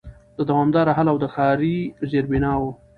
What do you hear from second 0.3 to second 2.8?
د دوامدار حل او د ښاري زېربناوو